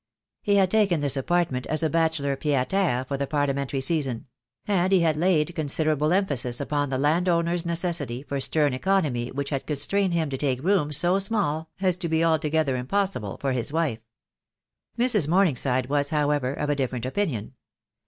He 0.41 0.55
had 0.55 0.71
taken 0.71 0.99
this 0.99 1.15
apartment 1.15 1.67
as 1.67 1.83
a 1.83 1.89
bachelor 1.91 2.35
pied 2.35 2.53
a 2.59 2.65
terre 2.65 3.05
for 3.05 3.17
the 3.17 3.27
Parliamentary 3.27 3.81
season; 3.81 4.25
and 4.67 4.91
he 4.91 5.01
had 5.01 5.15
laid 5.15 5.53
considerable 5.53 6.11
emphasis 6.11 6.59
upon 6.59 6.89
the 6.89 6.97
landowner's 6.97 7.67
necessity 7.67 8.23
for 8.23 8.39
stern 8.41 8.73
economy 8.73 9.29
which 9.29 9.51
had 9.51 9.67
constrained 9.67 10.15
him 10.15 10.31
to 10.31 10.37
take 10.37 10.63
rooms 10.63 10.97
so 10.97 11.19
small 11.19 11.69
as 11.81 11.97
to 11.97 12.09
be 12.09 12.23
altogether 12.25 12.75
"impossible" 12.77 13.37
for 13.39 13.51
his 13.51 13.71
wife. 13.71 13.99
Mrs. 14.97 15.27
Morning 15.27 15.55
side 15.55 15.85
was, 15.87 16.09
however, 16.09 16.51
of 16.51 16.71
a 16.71 16.75
different 16.75 17.05
opinion. 17.05 17.53